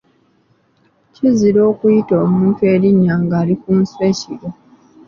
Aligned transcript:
Kizira 1.13 1.59
okuyita 1.71 2.13
omuntu 2.25 2.61
erinnya 2.73 3.15
ng’ali 3.23 3.55
ku 3.61 3.71
nswa 3.81 4.03
ekiro. 4.11 4.49